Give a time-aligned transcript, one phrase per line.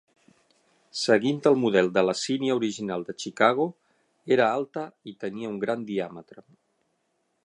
[1.01, 3.67] Seguint el model de la sínia original de Chicago,
[4.37, 6.45] era alta i tenia un gran diàmetre.